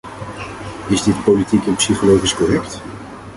[0.89, 2.81] Is dit politiek en psychologisch correct?